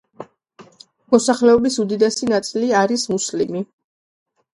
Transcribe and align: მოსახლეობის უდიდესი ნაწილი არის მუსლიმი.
მოსახლეობის 1.15 1.77
უდიდესი 1.83 2.29
ნაწილი 2.31 2.71
არის 2.81 3.05
მუსლიმი. 3.13 3.63